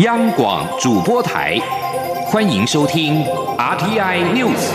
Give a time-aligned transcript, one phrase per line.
[0.00, 1.58] 央广主播台，
[2.26, 3.24] 欢迎收听
[3.56, 4.70] RTI News。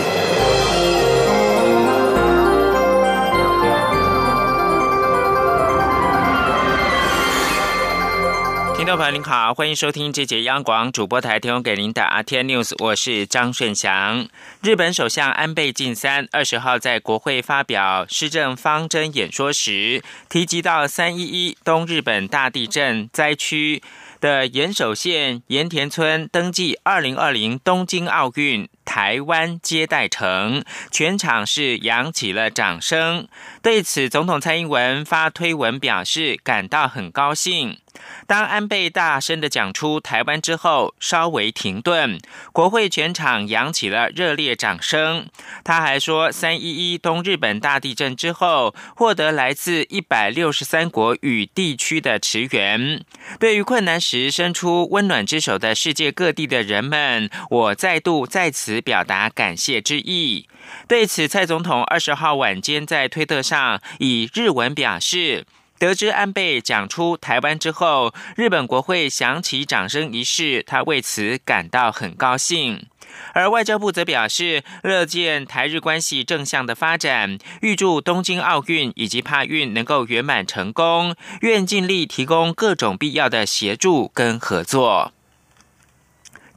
[8.76, 14.26] 听众朋友您好，欢迎收听这节央广主播台提供给您的 RTI News，我是张顺祥。
[14.60, 23.80] 日本首相安倍晋三二十号在国会发表施政方针演说时，提及到三一一东日本大地震灾区。
[24.22, 28.68] 的岩手县岩田村登记二零二零东京奥运。
[28.84, 33.28] 台湾接待城，全场是扬起了掌声。
[33.62, 37.78] 对此，总统蔡英文发推文表示感到很高兴。
[38.26, 42.18] 当安倍大声的讲出台湾之后，稍微停顿，
[42.50, 45.26] 国会全场扬起了热烈掌声。
[45.62, 53.04] 他还说，三一一东日本大地震之后，获得来自一百六十三国与地区的驰援。
[53.38, 60.48] 对于困难时伸出温暖之手的世界各地的人们，我再度在此表达感谢之意。
[60.88, 65.44] 对此，蔡总统二十号晚间在推特上以日文表示。
[65.78, 72.86] 得知安倍讲出台湾之后，日本国会响起掌声仪式，他为此感到很高兴。
[73.34, 85.12] 而外交部则表示，乐见台日关系正向的发展，预祝东京奥运以及帕运能够圆满成功，愿尽力提供各种必要的协助跟合作。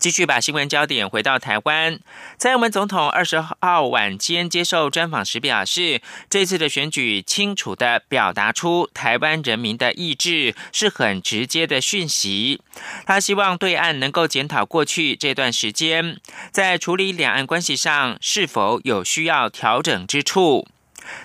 [0.05, 1.99] 继续把新闻焦点回到台湾，
[2.37, 12.61] 蔡英文总统二十号晚间接受专访时表示，这次的选举清楚的表达出台湾人民的意志，是很直接的讯息。
[13.07, 16.19] 他希望对岸能够检讨过去这段时间
[16.51, 20.67] 在处理两岸关系上是否有需要调整之处。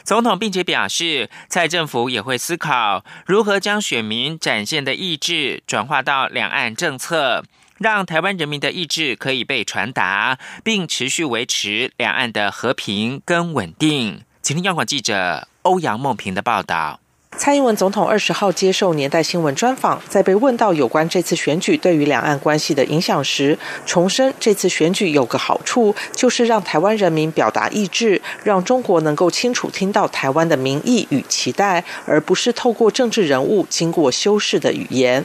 [0.02, 7.44] 总统并且表示，蔡政府也会思考如何将选民展现的意志转化到两岸政策。
[7.80, 14.20] 让台湾人民的意志可以被传达，并持续维持两岸的和平跟稳定。
[14.42, 17.00] 请听央广记者欧阳梦平的报道。
[17.40, 35.24] 蔡英文总统二十号接受年代新闻专访，在被问到有关这次选举对于两岸关系的影响时，重申这次选举有个好处，就是让台湾人民表达意志，让中国能够清楚听到台湾的民意与期待，而不是透过政治人物经过修饰的语言。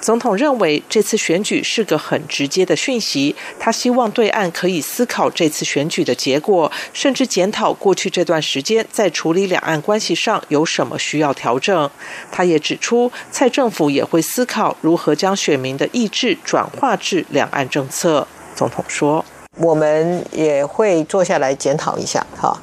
[0.00, 11.90] 总统认为这次选举是个很直接的讯息，他希望对岸可以思考这次选举的结果，甚至检讨过去这段时间在处理两岸关系上有什么需要调调整。
[12.30, 18.26] 他也指出，蔡政府也会思考如何将选民的意志转化至两岸政策。
[18.54, 19.24] 总统说
[19.58, 22.56] ：“我们也会坐下来检讨一下，哈，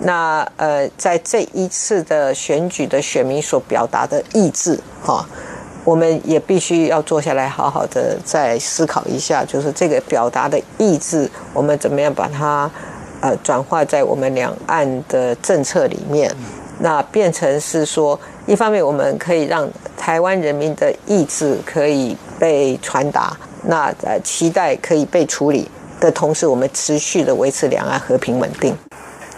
[0.00, 5.26] 那呃，在这一次的选举的选民所表达的意志，哈。”
[5.82, 12.70] 我们也必须要坐下来，好好的再思考一下，就是这个表达的意志，我们怎么样把它
[13.22, 16.30] 呃转化在我们两岸的政策里面，
[16.82, 25.68] 那变成是说，一方面我们可以让台湾人民的意志可以被传达，那呃期待可以被处理
[26.00, 28.74] 的同时，我们持续的维持两岸和平稳定。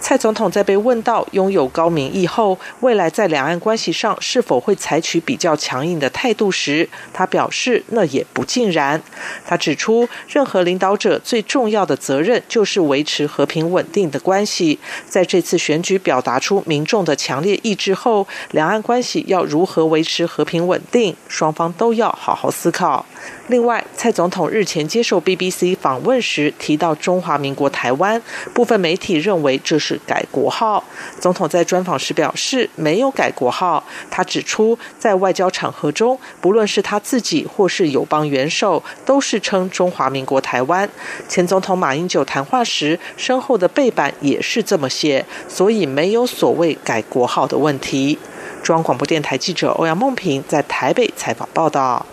[0.03, 9.01] 蔡总统在被问到拥有高民意后，未来在两岸关系上是否会采取比较强硬的态度时，他表示那也不尽然。
[9.47, 14.77] 他指出，任何领导者最重要的责任就是维持和平稳定的关系。
[15.07, 23.05] 在这次选举表达出民众的强烈意志后，两岸关系要如何维持和平稳定，双方都要好好思考。
[23.47, 28.21] 另外，蔡总统日前接受 BBC 访问时提到中华民国台湾，
[28.53, 30.81] 部分媒体认为这是改国号。
[31.19, 33.83] 总统在专访时表示没有改国号。
[34.09, 40.89] 他指出，在外交场合中，不论是他自己或是友邦元首，都是称中华民国台湾。
[41.27, 48.17] 前总统马英九谈话时身后的背板也是这么写，所以没有所谓改国号的问题。
[48.63, 52.05] 中央广播电台记者欧阳梦平在台北采访报道。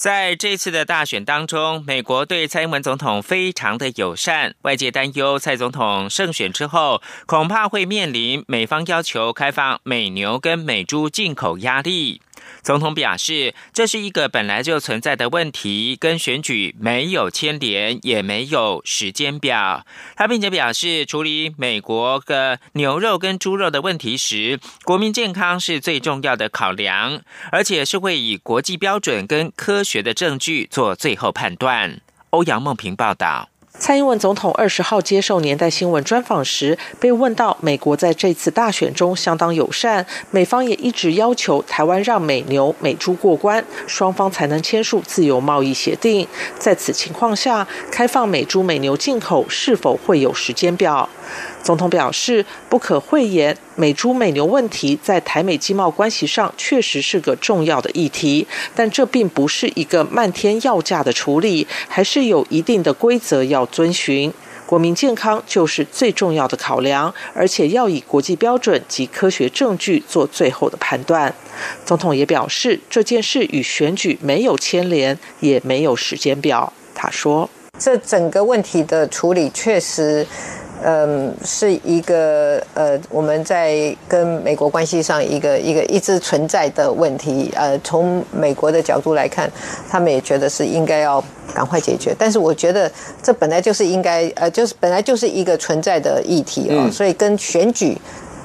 [0.00, 12.22] 在这次的大选当中，美国对蔡英文总统非常的友善，外界担忧蔡总统胜选之后，恐怕会面临美方要求开放美牛跟美猪进口压力。
[12.62, 19.86] 总统表示，这是一个本来就存在的问题，跟选举没有牵连，也没有时间表。
[20.16, 32.00] 他并且表示，处理美国的牛肉跟猪肉的问题时，国民健康是最重要的考量，而且是会以国际标准跟科学的证据做最后判断。
[32.30, 33.48] 欧阳梦平报道。
[33.80, 46.28] 蔡英文总统二十号接受年代新闻专访时，被问到美国在这次大选中相当友善，美方也一直要求台湾让美牛、美猪过关，双方才能签署自由贸易协定。
[46.58, 51.08] 在此情况下，开放美猪美牛进口是否会有时间表？
[51.62, 64.32] 总统表示，不可讳言，美猪美牛问题在台美经贸关系上确实是个重要的议题，但这并不是一个漫天要价的处理，还是有一定的规则要遵循。
[64.66, 71.34] 国民健康就是最重要的考量，而且要以国际标准及科学证据做最后的判断。
[71.84, 76.72] 总统也表示，这件事与选举没有牵连，也没有时间表。
[76.94, 80.24] 他说：“这整个问题的处理确实。”
[80.82, 87.52] 嗯，是一个呃，我们在跟美国关系上一个一个一直存在的问题。
[87.54, 89.50] 呃，从美国的角度来看，
[89.88, 91.22] 他们也觉得是应该要
[91.54, 92.14] 赶快解决。
[92.18, 92.90] 但是我觉得
[93.22, 97.96] 这本来就是应该呃，就是本来就是一个存在的议题啊，所以跟选举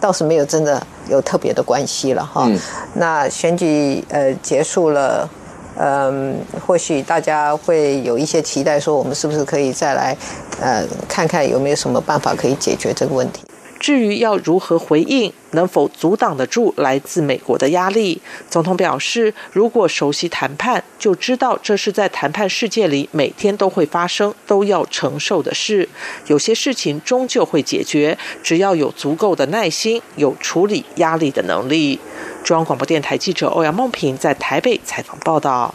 [0.01, 2.49] 倒是没有真的有特别的关系了哈。
[2.95, 5.29] 那选举呃结束了。
[5.77, 10.15] 嗯，或许大家会有一些期待，说我们是不是可以再来，
[10.59, 13.43] 呃，看看有没有什么办法可以解决这个问题。
[13.77, 18.19] 至于要如何回应，能否阻挡得住来自美国的压力，
[18.49, 25.87] 总统表示，如果熟悉谈判，就知道这是在谈判世界里每天都会发生、都要承受的事。
[26.27, 31.99] 有些事情终究会解决，只要有足够的耐心，有处理压力的能力。
[32.45, 35.73] 中央广播电台记者欧阳梦平在台北采访报道。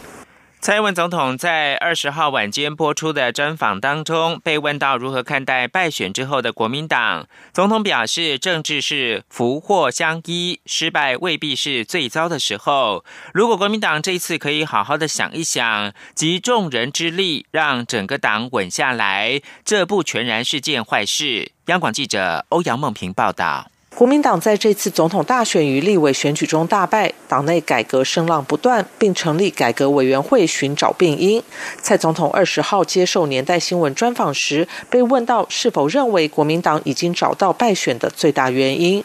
[0.61, 13.03] 蔡英文总统在二十号晚间播出的专访当中，被问到如何看待败选之后的国民党，总统表示，政治是福祸相依，失败未必是最糟的时候。
[13.33, 21.51] 如果国民党这一次可以好好的想一想，集众人之力让整个党稳下来，这不全然是件坏事。
[21.65, 23.67] 央广记者欧阳梦平报道。
[23.95, 31.43] 国民党在这次总统大选与立委选举中大败，党内改革声浪不断，并成立改革委员会寻找病因。
[31.81, 39.03] 蔡总统二十号接受年代新闻专访时，被问到是否认为国民党已经找到败选的最大原因。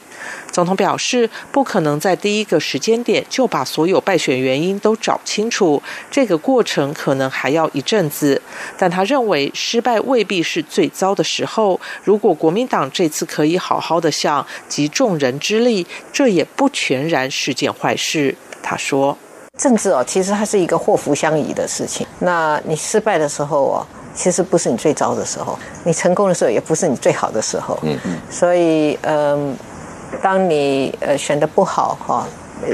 [0.50, 8.40] 总统表示，不可能在第一个时间点就把所有败选原因都找清楚，这个过程可能还要一阵子。
[8.78, 11.78] 但他认为，失败未必是最糟的时候。
[12.04, 14.46] 如果国民党这次可以好好的想，
[14.76, 18.37] 集众人之力，这也不全然是件坏事。
[18.62, 19.17] 他说
[19.56, 22.06] ：“政治哦，其实它是一个祸福相依的事情。
[22.19, 27.78] 那你失败的时候哦，其实不是你最糟的时候；你成功的时候，也不是你最好的时候。
[27.84, 28.19] 嗯嗯。
[28.31, 29.56] 所以，嗯。”
[30.23, 32.26] 当你呃选的不好哈，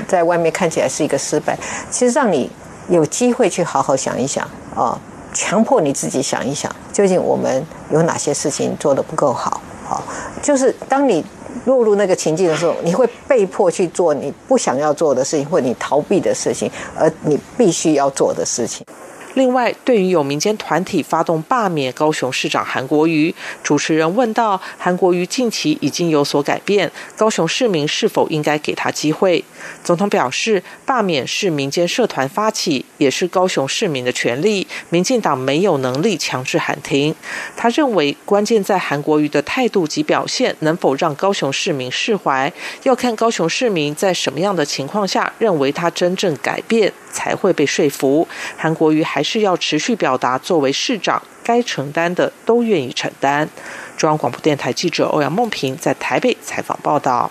[0.07, 1.59] 在外面看起来是一个失败，
[1.91, 2.49] 其实让你
[2.91, 4.47] 有机会去好好想一想
[4.77, 5.01] 啊，
[5.33, 9.63] 强迫你自己想一想，究竟我们有哪些事情做的不够好？
[9.89, 10.05] 好，
[10.43, 11.25] 就是当你
[11.65, 18.87] 落入那个情境的时候，你会被迫去做你不想要做的事情，或你逃避的事情，而你必须要做的事情。
[19.35, 29.43] 另外，对于有民间团体发动罢免高雄市长韩国瑜，主持人问到：韩国瑜近期已经有所改变，高雄市民是否应该给他机会？
[29.83, 37.15] 总统表示，罢免是民间社团发起，也是高雄市民的权利，民进党没有能力强制喊停。
[37.57, 42.53] 他认为，关键在韩国瑜的态度及表现能否让高雄市民释怀，
[42.83, 48.27] 要看高雄市民在什么样的情况下认为他真正改变，才会被说服。
[48.57, 53.49] 韩国瑜还是要持续表达，作为市长该承担的都愿意承担。
[53.97, 57.31] 中央广播电台记者欧阳梦平在台北采访报道。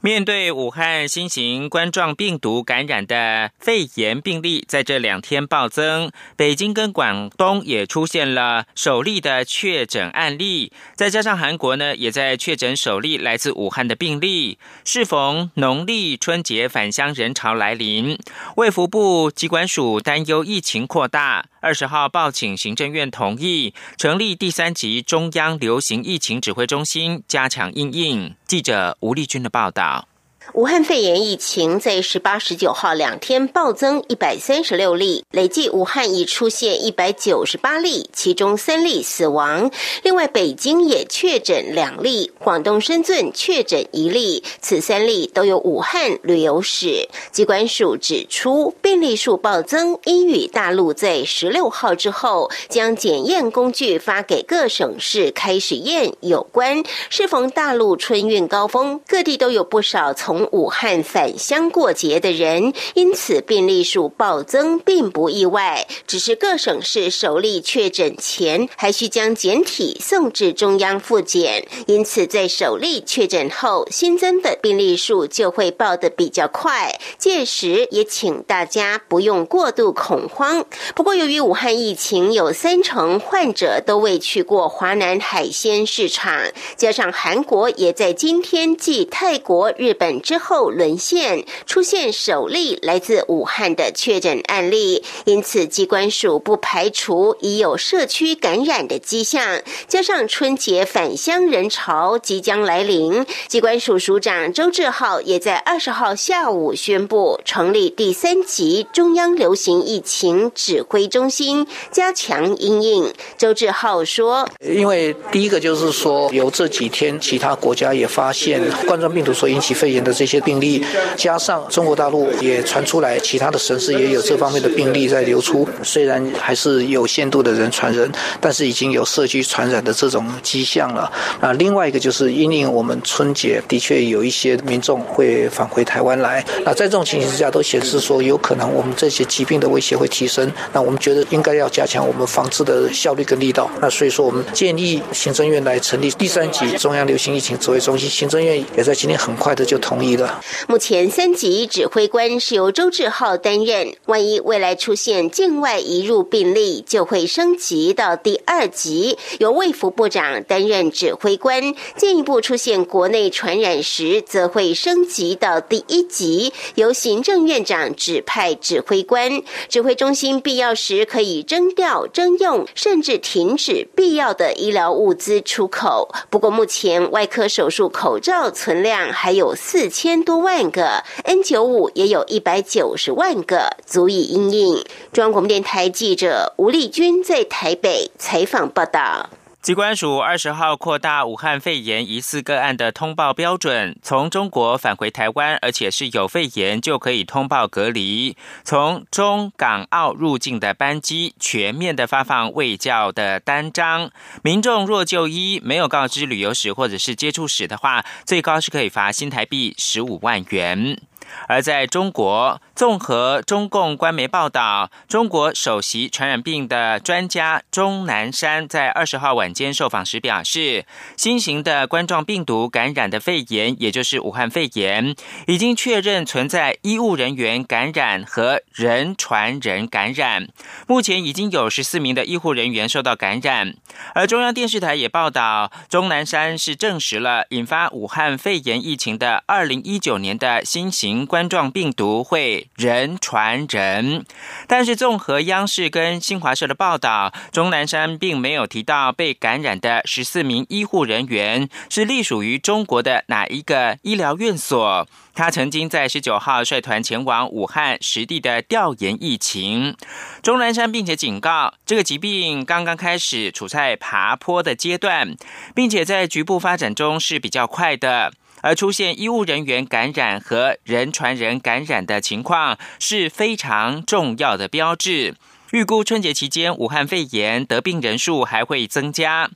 [0.00, 14.60] 面对武汉新型冠状病毒感染的肺炎病例在这两天暴增，北京跟广东也出现了首例的确诊案例，再加上韩国呢也在确诊首例来自武汉的病例。
[14.84, 18.16] 适逢农历春节返乡人潮来临，
[18.54, 28.34] 卫福部机关署担忧疫情扩大，二十号报请行政院同意成立第三级中央流行疫情指挥中心，加强应应。
[28.46, 30.07] 记者吴丽君的报道。
[30.54, 39.70] 武汉肺炎疫情在十八、十九号两天暴增一百三十六例，累计武汉已出现一百九十八例，其中三例死亡。
[40.02, 47.06] 另外，北京也确诊两例，广东深圳确诊一例，此三例都有武汉旅游史。
[47.30, 56.82] 机关署指出，病例数暴增，应与大陆在十六号之后将检验工具发给各省市开始验有关。
[57.10, 65.86] 适逢大陆春运高峰，各地都有不少从武汉返乡过节的人，因此病例数暴增并不意外。
[66.06, 76.98] 只是各省市首例确诊前，还需将检体送至中央复检，因此在首例确诊后，新增的病例数就会报得比较快。
[77.16, 80.64] 届时也请大家不用过度恐慌。
[80.94, 86.42] 不过，由于武汉疫情有三成患者都未去过华南海鲜市场，
[86.76, 99.62] 加上韩国也在今天继泰国、日本之后沦陷，出现首例来自武汉的确诊案例，因此机关署不排除已有社区感染的迹象。
[99.86, 113.10] 加上春节返乡人潮即将来临，机关署署长周志浩也在二十号下午宣布成立第三级中央流行疫情指挥中心，加强应应。
[113.38, 120.84] 周志浩说：“因为第一个就是说，有这几天其他国家也发现冠状病毒所引起肺炎的这些病例，
[121.16, 125.68] 加上中国大陆也传出来，其他的省市也有这方面的病例在流出。
[125.84, 128.10] 虽然还是有限度的人传人，
[128.40, 131.08] 但是已经有社区传染的这种迹象了。
[131.40, 136.44] 啊，另外一个就是因应我们春节的确有一些民众会返回台湾来。
[136.64, 140.50] 那在这种情形之下，都显示说有可能我们这些疾病的威胁会提升。
[140.72, 143.70] 那我们觉得应该要加强我们防治的效率跟力道。
[143.80, 148.08] 那所以说，我们建议行政院来成立第三级中央流行疫情指挥中心。
[148.08, 150.40] 行政院也在今天很快的就同意了。
[150.68, 153.94] 目前三级指挥官是由周志浩担任。
[154.06, 161.74] 万一未来出现境外移入病例，就会升级到第二级，由卫福部长担任指挥官。
[161.96, 169.42] 进一步出现国内传染时，则会升级到第一级，由行政院长指派指挥官。
[169.68, 176.08] 指挥中心必要时可以征调、征用，甚至停止必要的医疗物资出口。
[176.30, 184.84] 不过，目前外科手术口罩存量还有四千多万个，N 九五也有一百九十万个，足以应应。
[185.12, 189.28] 中央广播电台记者吴丽君在台北采访报道。
[189.68, 198.34] 机关署二十号扩大武汉肺炎疑似个案的通报标准，从中国返回台湾，而且是有肺炎就可以通报隔离。
[198.64, 204.10] 从中港澳入境的班机全面的发放卫教的单张。
[204.42, 210.98] 民众若就医没有告知旅游史或者是接触史的话，最高是可以罚新台币十五万元。
[211.46, 220.84] 而在中国，综合中共官媒报道，中国首席传染病的专家钟南山在二十号晚间受访时表示，
[221.16, 225.14] 新型的冠状病毒感染的肺炎，也就是武汉肺炎，
[225.46, 230.48] 已经确认存在医务人员感染和人传人感染。
[230.86, 233.74] 目前已经有十四名的医护人员受到感染。
[234.14, 241.27] 而中央电视台也报道，钟南山是证实了引发武汉肺炎疫情的二零一九年的新型。
[241.28, 244.24] 冠状病毒会人传人，
[244.66, 255.06] 但是综合央视跟新华社的报道，钟南山并没有提到被感染的十四名医护人员是隶属于中国的哪一个医疗院所。
[255.34, 259.94] 他曾经在十九号率团前往武汉实地的调研疫情。
[260.42, 265.36] 钟南山并且警告，这个疾病刚刚开始处在爬坡的阶段，
[265.76, 268.32] 并且在局部发展中是比较快的。
[268.62, 275.34] 而出现医务人员感染和人传人感染的情况是非常重要的标志。
[275.72, 279.50] 预估春节期间武汉肺炎得病人数还会增加。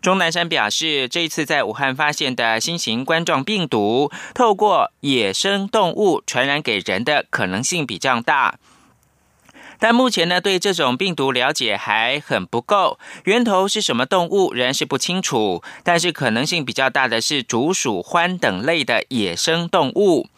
[0.00, 8.60] 钟南山表示，这一次在武汉发现的新型冠状病毒，透过野生动物传染给人的可能性比较大。
[9.78, 15.62] 但目前呢，对这种病毒了解还很不够，源头是什么动物仍然是不清楚。
[15.82, 20.28] 但是可能性比较大的是竹鼠、獾等类的野生动物。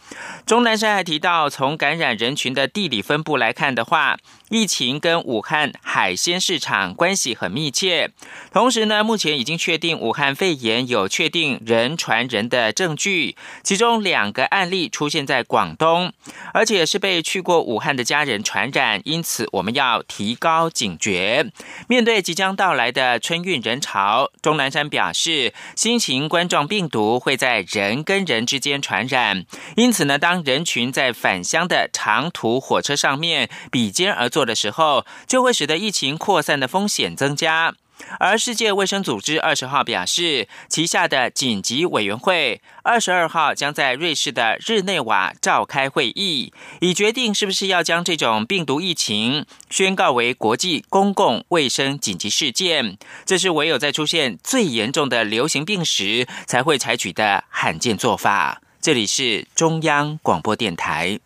[0.47, 4.17] 钟南山还提到，从感染人群的地理分布来看的话，
[4.49, 8.11] 疫情跟武汉海鲜市场关系很密切。
[8.51, 16.11] 同时呢，目前已经确定武汉肺炎有确定人传人的证据，其中两个案例出现在广东，
[16.55, 19.03] 而且是被去过武汉的家人传染。
[19.05, 21.51] 因此，我们要提高警觉。
[21.87, 29.45] 面对即将到来的春运人潮，钟南山表示，新型冠状病毒会在人跟人之间传染，
[29.77, 29.98] 因此。
[29.99, 37.75] 此呢，当人群在返乡的长途火车上面比肩而坐的时候，就会使得疫情扩散的风险增加。
[38.21, 52.97] 而世界卫生组织二十号表示，旗下的紧急委员会二十二号将在瑞士的日内瓦召开会议，以决定是不是要将这种病毒疫情宣告为国际公共卫生紧急事件。
[53.27, 58.61] 这是唯有在出现最严重的流行病时才会采取的罕见做法。
[58.81, 61.19] 这里是中央广播电台。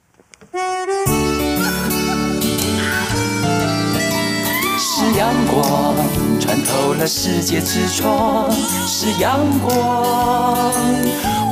[4.79, 5.95] 是阳光
[6.41, 8.51] 穿透了世界之窗，
[8.87, 10.73] 是阳光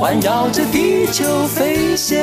[0.00, 2.18] 环绕着地球飞翔。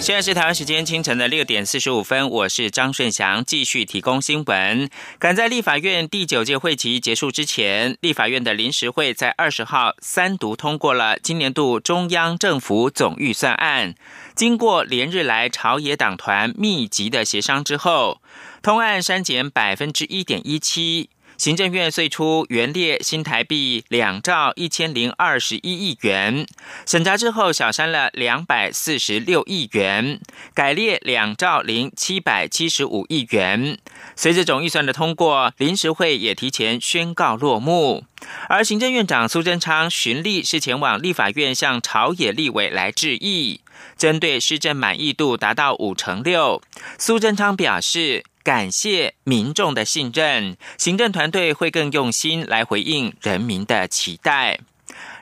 [0.00, 4.88] 现在是台湾时间清晨的六点四十五分，我是张顺祥，继续提供新闻。
[5.18, 13.94] 赶在立法院第九届会期结束之前，立法院的临时会在二十号三读通过了今年度中央政府总预算案。
[14.34, 18.22] 经过连日来朝野党团密集的协商之后，
[18.62, 21.10] 通案删减百分之一点一七。
[21.40, 26.46] 行政院最初原列新台币两兆一千零二十一亿元，
[26.84, 30.20] 审查之后小删了两百四十六亿元，
[30.52, 33.78] 改列两兆零七百七十五亿元。
[34.14, 38.04] 随着总预算的通过，临时会也提前宣告落幕。
[38.50, 43.62] 而行政院长苏贞昌循例是前往立法院向朝野立委来致意，
[43.96, 46.60] 针对施政满意度达到五成六，
[46.98, 48.24] 苏贞昌表示。
[48.42, 54.58] 感谢民众的信任，行政团队会更用心来回应人民的期待。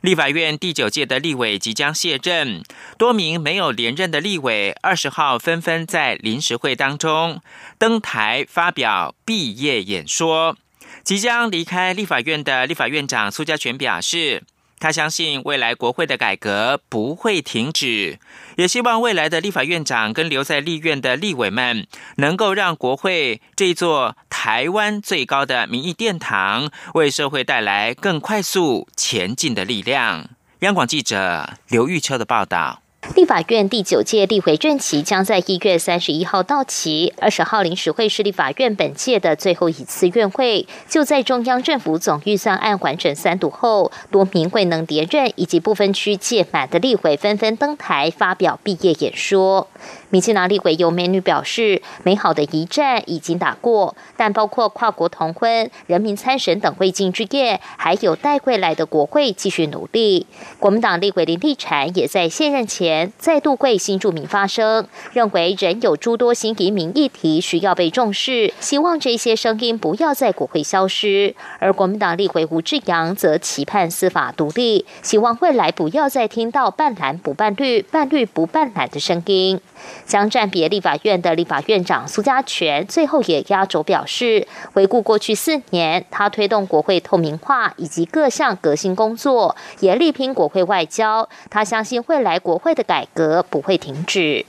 [0.01, 2.63] 立法院第九届的立委即将卸任，
[2.97, 7.41] 多名没有连任的立委二十号纷纷在临时会当中
[7.77, 10.57] 登台发表毕业演说。
[11.03, 14.45] 即将离开立法院的立法院长苏家全表示。
[14.79, 18.19] 他相信未来国会的改革不会停止，
[18.57, 30.31] 也希望未来的立法院长跟留在立院的立委们，能够让国会这座台湾最高的民意殿堂，为社会带来更快速前进的力量。
[30.61, 32.83] 央广记者刘玉秋的报道。
[33.15, 40.67] 立法院第九届立委任期将在一月三十一号到期，二十号临时会是立法院本届的最后一次院会。
[40.89, 49.69] 就在中央政府总预算案完整三读后，多名未能连任以及部分区届满的立委纷纷登台发表毕业演说。
[50.11, 60.27] 民进党立委有美女表示，美好的一战已经打过，但包括跨国同婚、人民参审等未尽之业，还有待未来的国会继续努力。
[60.59, 71.35] 国民党立委林立产也在卸任前再度为新住民发声，认为仍有诸多新移民议题需要被重视，希望这些声音不要在国会消失。
[71.59, 79.61] 而国民党立委吴志阳则期盼司法独立，希望未来不要再听到半蓝不半绿、半绿不半蓝的声音。
[80.07, 91.29] 将暂别立法院的立法院长苏家全最后也压轴表示，回顾过去四年，他推动国会透明化以及各项革新工作，也力拼国会外交。
[91.51, 94.45] 他相信未来国会的改革不会停止。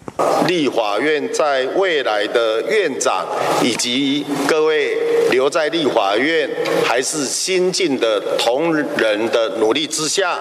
[0.48, 3.26] 立法院在未来的院长
[3.62, 4.98] 以及各位
[5.32, 6.50] 留在立法院
[6.84, 10.38] 还是新进的同仁的努力之下，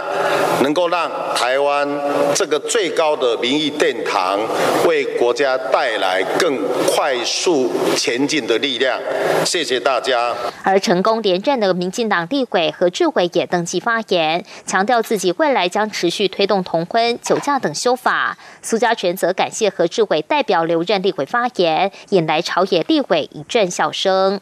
[0.62, 1.88] 能够让台湾
[2.35, 4.38] 这个最高的民意殿堂。
[4.86, 9.00] 为国家带来更快速前进的力量，
[9.44, 10.34] 谢谢大家。
[10.62, 18.36] 而成功连任的民进党立委何志伟也登记发言，强调自己未来将持续推动同婚、酒驾等修法。
[18.62, 24.40] 苏家全则感谢何志伟代表留任立委发言，引来朝野立委一阵笑声。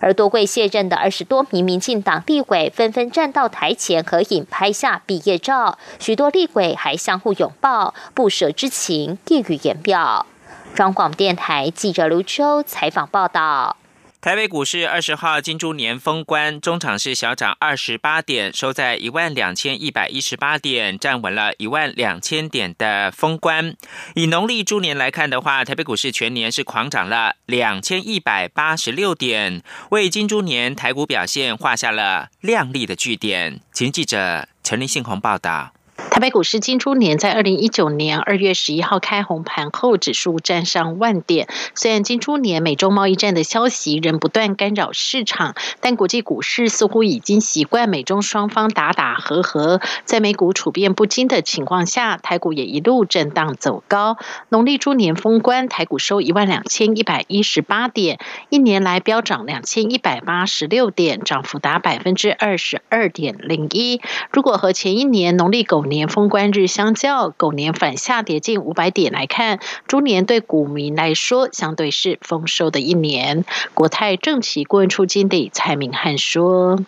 [0.00, 5.78] 而多贵卸任的二十多名民进党立委纷纷站到台前合影，拍下毕业照。
[5.98, 10.26] 许多立委还相互拥抱，不舍之情溢于言表。
[10.74, 13.76] 中广电台记者卢秋采访报道。
[14.24, 23.76] 台北股市二十号金猪年封关，中场是小涨二十八点，收在一万两千一百一十八点，站稳了一万两千点的封关。
[24.14, 33.60] 以农历猪年来看的话，台北股市全年是狂涨了两千一百八十六点，为金猪年台股表现画下了亮丽的句点。
[33.74, 35.73] 请记者陈林信宏报道。
[36.14, 41.48] 台北股市金猪年在二零一九年二月十一号开红盘后，指数站上万点。
[41.74, 49.80] 虽然金猪年美中贸易战的消息仍不断干扰市场，但国际股市似乎已经习惯美中双方打打和和。
[50.04, 54.16] 在美股处变不惊的情况下，台股也一路震荡走高。
[54.50, 64.00] 农历猪年封关，台股收一万两千一百一十八点，一年来飙涨两千一百八十六点，涨幅达百分之二十二点零一。
[64.30, 73.44] 如果和前一年农历狗年封关日相较，狗年反下跌近五百点来看，猪年对股民来说相对是丰收的一年。
[73.74, 76.78] 国泰正奇顾问处经理蔡明汉说。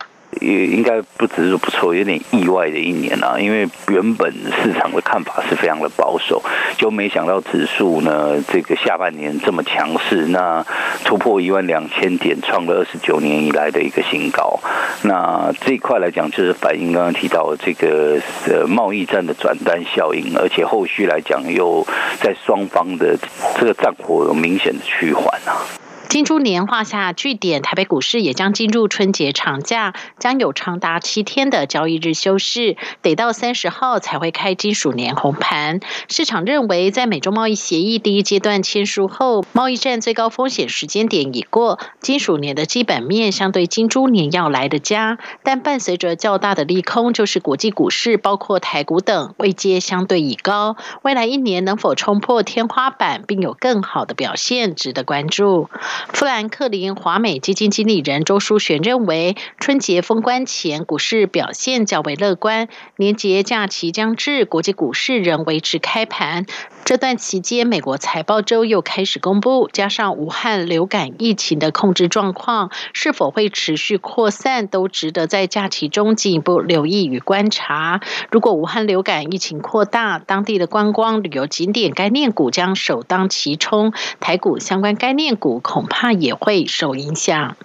[0.40, 3.38] 也应该不只是不错，有点意外的一年啊！
[3.38, 6.42] 因为原本市场的看法是非常的保守，
[6.77, 10.64] 就没想到指数呢，这个下半年这么强势，那
[11.05, 14.59] 突破一万两千点，创了二十九年以来的一个新高。
[15.03, 21.87] 那这一块来讲，就是反映刚刚提到这个呃贸易战的转单效应，而且后续来讲又
[22.20, 23.16] 在双方的
[23.59, 25.64] 这个战火有明显的趋缓啊。
[26.09, 35.81] 金猪年画下句点，台北股市也将进入春节长假，将有长达七天的交易日休市，得到三十号才会开金属年红盘。
[36.09, 45.19] 市场认为，在美中贸易协议第一阶段签署后，贸易战最高风险时间点已过，金属年的基本面相对金猪年要来的佳。
[45.42, 55.69] 但伴随着较大的利空，就是国际股市，包括台股等，位阶相对已高，未来一年能否冲破天花板，并有更好的表现，值得关注。
[56.12, 66.46] 富兰克林华美基金经理人周淑璇认为，春节封关前股市表现较为乐观，年节假期将至，国际股市仍维持开盘。
[66.87, 78.01] 这段期间，美国财报周又开始公布，加上武汉流感疫情的控制状况是否会持续扩散，都值得在假期中进一步留意与观察。
[78.31, 87.57] 如果武汉流感疫情扩大，当地的观光旅游景点概念股将首当其冲，台股相关概念股恐怕也会受影响。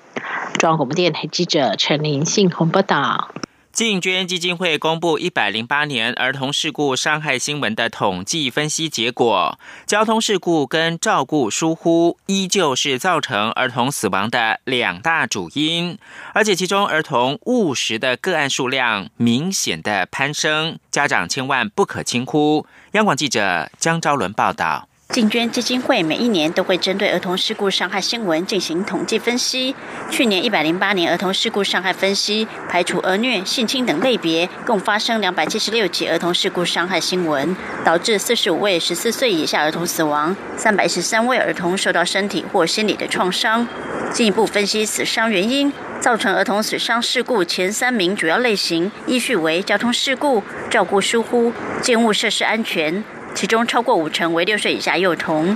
[0.58, 3.30] 中央广播电台记者陈林信鸿报道。
[3.72, 15.98] 净捐基金会公布一百零八年儿童事故伤害新闻的统计分析结果，交通事故跟照顾疏忽依旧是造成儿童死亡的两大主因，
[16.34, 22.66] 而且其中儿童误食的个案数量明显的攀升，家长千万不可轻忽。
[22.92, 24.90] 央广记者江昭伦报道。
[25.12, 29.76] 净捐基金会每一年都会针对儿童事故伤害新闻进行统计分析。
[30.10, 43.68] 去年一百零八年儿童事故伤害分析，排除儿虐、性侵等类别，共发生两百七十六起儿童事故伤害新闻，导致四十五位十四岁以下儿童死亡，三百一十三位儿童受到身体或心理的创伤。
[44.14, 53.04] 进一步分析死伤原因，造成儿童死伤事故前三名主要类型依序为交通事故、照顾疏忽、建物设施安全。
[53.34, 55.56] 其中超过五成为六岁以下幼童。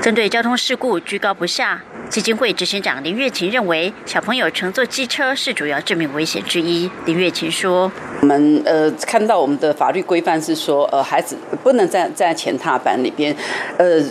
[0.00, 6.90] 针对交通事故居高不下，基金会执行长林月琴认为，小朋友乘坐机车是主要致命危险之一。
[7.06, 13.34] 林月琴说：“我们呃看到我们的法律规范是说，呃孩子不能在在前踏板里边，
[13.78, 14.02] 呃。”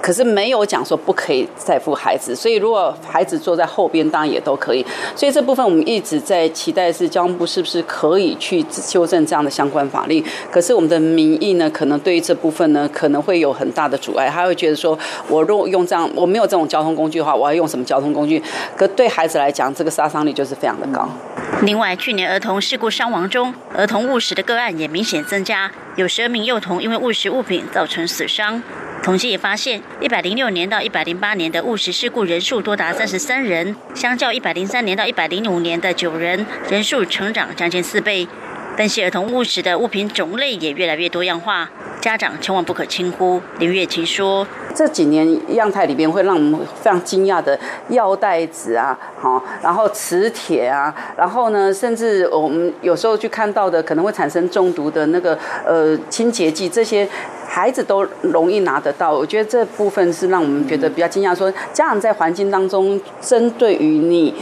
[0.00, 4.84] 可是没有讲说不可以再负孩子，所以如果孩子坐在后边，当然也都可以。
[5.14, 10.24] 所以这部分我们一直在期待是交通部是不是可以去修正这样的相关法令。
[10.50, 14.28] 可是我们的民意呢，可能对于这部分呢，可能会有很大的阻碍。
[14.28, 18.42] 他会觉得说，我如果用这样，我没有这种交通工具的话，我要用什么交通工具？
[18.76, 21.08] 可对孩子来讲，这个杀伤力就是非常的高。
[21.62, 28.62] 另外，去年儿童事故伤亡中，儿童误食的个案也明显增加，有十二名幼童因为误食物品造成死伤。
[29.04, 38.26] 统计也发现，一百零六年到一百零八年的误食事故人数多达三十三人，相较一百零三年到一百零五年的九人，人数成长将近四倍。
[38.78, 41.68] 分析儿童误食的物品种类也越来越多样化，
[42.00, 43.42] 家长千万不可轻忽。
[43.58, 47.58] 林月琴说：“这几年样态里边会让我们非常惊讶的
[47.88, 57.08] 药袋子啊，好，然后磁铁啊，然后呢，甚至我们有时候去看到的可能会产生中毒的那个呃清洁剂这些。”
[57.46, 61.32] 孩子都容易拿得到，我觉得这部分是让我们觉得比较惊讶。
[61.32, 64.34] 说家长在环境当中，针对于你，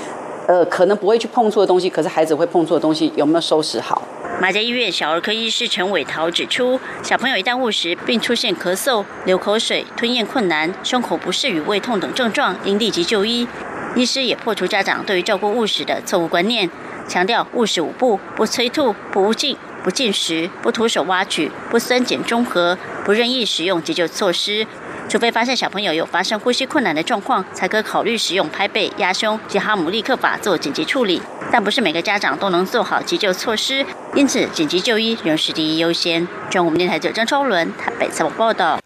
[0.46, 4.00] 呃，可能不会去碰触的东西，可是孩子会碰触的东西，有没有收拾好？
[4.42, 13.46] 马家医院小儿科医师陈伟桃指出，小朋友一旦误食并出现咳嗽、流口水、吞咽困难、胸口不适与胃痛等症状，应立即就医。
[13.94, 16.68] 医师也破除家长对于照顾误食的错误观念，
[17.06, 19.56] 强调误食五不：不催吐、不误进。
[19.84, 24.64] 不进食、不徒手挖取、不酸碱中和、不任意使用急救措施，
[25.12, 31.20] 除非发现小朋友有发生呼吸困难的状况，才可考虑使用拍背、压胸及哈姆立克法做紧急处理。
[31.52, 36.26] 但不是每个家长都能做好急救措施，因此紧急就医仍是第一优先。
[36.50, 38.80] 中央电台记者张超伦台北采访报道。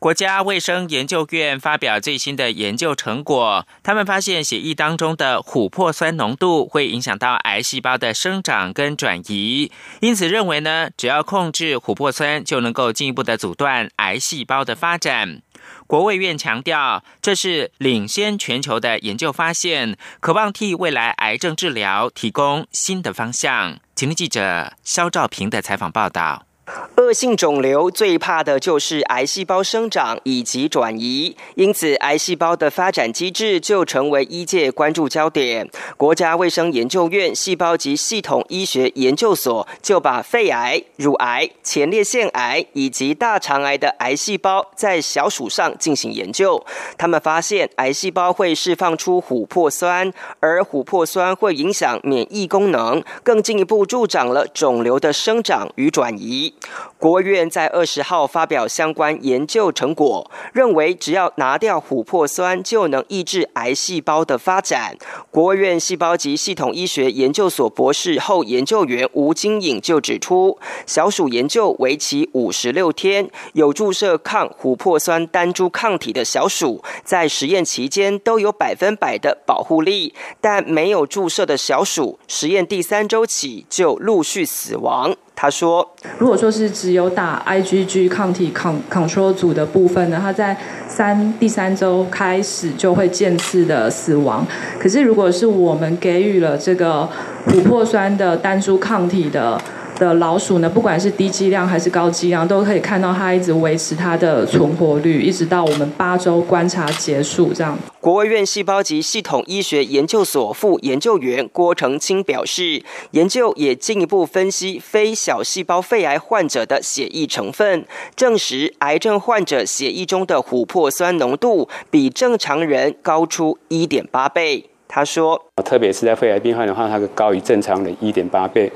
[0.00, 15.40] 国家卫生研究院发表最新的研究成果，他们发现血液当中的琥珀酸浓度会影响到癌细胞的生长跟转移，因此认为呢，只要控制琥珀酸，就能够进一步的阻断癌细胞的发展。
[15.88, 23.78] 国卫院强调，这是领先全球的研究发现，渴望替未来癌症治疗提供新的方向。
[23.96, 26.47] 请听记者肖兆平的采访报道。
[26.96, 35.68] 恶性肿瘤最怕的就是癌细胞生长以及转移，因此癌细胞的发展机制就成为医界关注焦点。
[35.96, 46.62] 国家卫生研究院细胞及系统医学研究所就把肺癌、乳癌、前列腺癌以及大肠癌的癌细胞在小鼠上进行研究。
[46.98, 56.52] 他们发现，癌细胞会释放出琥珀酸，而琥珀酸会影响免疫功能，更进一步助长了肿瘤的生长与转移。
[56.98, 64.96] 国务院在二十号发表相关研究成果，认为只要拿掉琥珀酸，就能抑制癌细胞的发展。
[65.30, 85.14] 国务院细胞及系统医学研究所博士后研究员吴金颖就指出，小鼠研究为期五十六天，有注射抗琥珀酸单株抗体的小鼠，在实验期间都有百分百的保护力，但没有注射的小鼠，实验第三周起就陆续死亡。
[85.40, 90.56] 他说：“如果说是只有打 IgG 抗体抗 control 组的部分呢，它在
[90.88, 94.44] 三第三周开始就会渐次的死亡。
[94.80, 97.08] 可是如果是我们给予了这个
[97.46, 99.56] 琥珀酸的单株抗体的。”
[99.98, 107.76] 的老鼠呢，不管是低剂量还是高剂量，都可以看到它一直维持它的存活率，一直到我们八周观察结束这样。
[108.00, 117.84] 国卫院细胞及系统医学研究所副研究员郭成清表示，研究也进一步分析非小细胞肺癌患者的血液成分，
[118.14, 124.66] 证实癌症患者血液中的琥珀酸浓度比正常人高出一点八倍。
[124.86, 128.70] 他说，特别是在肺癌病患的话，它高于正常人一点八倍。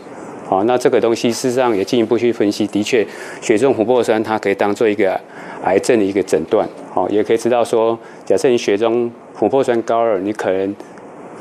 [0.49, 3.07] 好，那这个东西事实上也进一步去分析，的确，
[3.41, 5.19] 血中琥珀酸它可以当做一个
[5.65, 10.75] 癌症的一个诊断，好，也可以知道说，假设你血中琥珀酸高了，你可能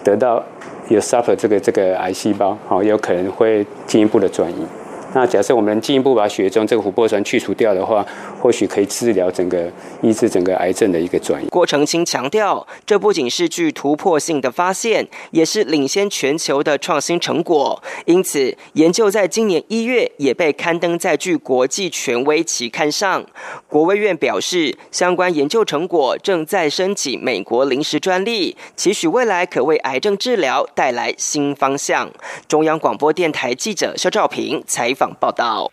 [0.04, 0.44] 得到
[0.90, 4.66] 有 suffer 这个这个癌细胞，好，有可能会进一步的转移。
[5.14, 8.06] 那假设我们进一步把血中这个琥珀酸去除掉的话，
[8.42, 9.70] 或许可以治疗整个
[10.02, 11.50] 抑制整个癌症的一个转移。
[11.50, 17.84] 郭成清强调，这不仅是具突破性的发现，也是领先全球的创新成果。
[18.06, 23.26] 因此，研究在今年一月也被刊登在具国际权威期刊上。
[23.68, 32.10] 国卫院表示，相关研究成果正在申请美国临时专利，期许未来可为癌症治疗带来新方向。
[32.48, 34.96] 中央广播电台记者肖兆平采。
[35.10, 35.72] 报道：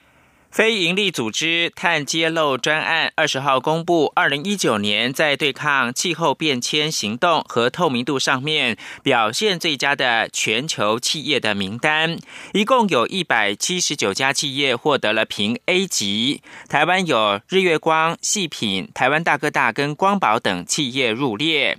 [0.51, 12.17] 非营利组织碳揭露专案二十号公布，二零一九年在对抗气候变迁行动和透明度上面表现最佳的全球企业的名单，
[12.55, 16.43] 一共有一百七十九家企业获得了评 A 级。
[16.69, 21.77] 台湾有日月光、细品、台湾大哥大跟光宝等企业入列。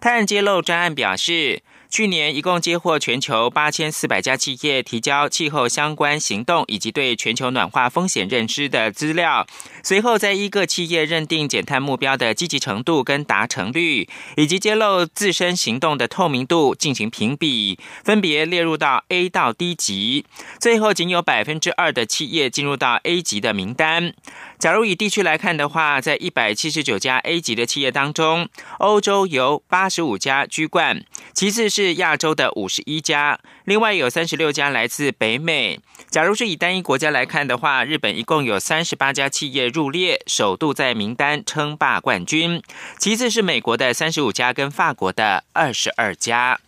[0.00, 1.62] 碳揭露专案表示。
[1.90, 9.46] 去年一共接获全球八千四百家企业提交气候相关行动以及对全球暖化风险认知的资料，
[9.82, 20.26] 随后在一个企业认定减碳目标的积极程度跟达成率，以及揭露自身行动的透明度进行评比，分别列入到 A 到 D 级，
[20.60, 24.12] 最后仅有百分之二的企业进入到 A 级的名单。
[24.58, 28.48] 假如以地区来看的话，在一百七十九家 A 级的企业当中，
[28.78, 35.78] 欧洲有八十五家居冠，其次是亚洲的五十一家，另外有三十六家来自北美。
[36.10, 42.60] 假如是以单一国家来看的话，日本一共有三十八家企业入列，首度在名单称霸冠军，
[42.98, 46.58] 其次是美国的三十五家跟法国的二十二家。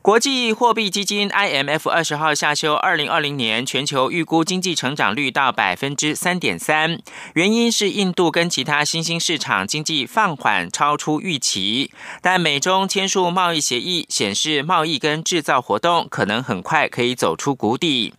[0.00, 7.00] 国际货币基金 IMF 二十号下修二零二零年全球预估经济成长率到百分之三点三，
[7.34, 11.90] 原因是印度跟其他新兴市场经济放缓超出预期，
[12.22, 18.14] 但美中签署贸易协议显示贸易跟制造活动可能很快可以走出谷底。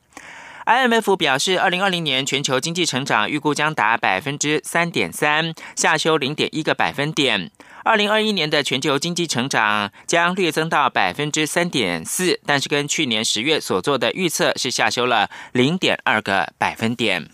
[0.65, 7.49] IMF 表示，二零二零年全球经济成长预估将达百分之三点三，下修零点一个百分点。
[7.83, 17.29] 二零二一年的全球经济成长将略增到百分之三点四，但是跟去年十月所做的预测是下修了零点二个百分点。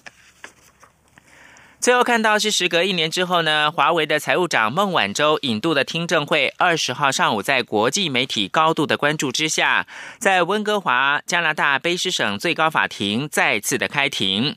[1.79, 9.85] 最后看到是时隔一年之后呢，华为的财务长孟晚舟引渡的听证会，二十号上午在国际媒体高度的关注之下，
[10.17, 14.55] 在温哥华加拿大卑诗省最高法庭再次的开庭。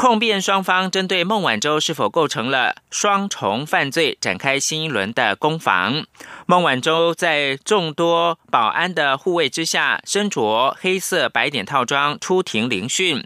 [0.00, 6.06] 控辩双方针对孟晚舟是否构成了双重犯罪展开新一轮的攻防。
[6.46, 13.22] 孟晚舟在众多保安的护卫之下，身着黑色白点套装出庭聆讯。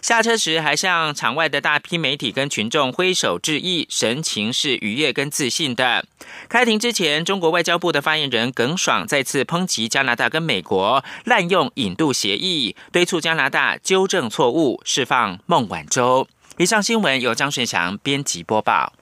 [0.00, 6.04] 下车时还向场外的大批媒体跟群众挥手致意，神情是愉悦跟自信的。
[6.48, 16.28] 开庭之前，中国外交部的发言人耿爽再次抨击加拿大跟美国滥用引渡协议，敦促加拿大纠正错误，释放孟晚舟。
[16.58, 18.92] 以上新闻由张顺祥编辑播报。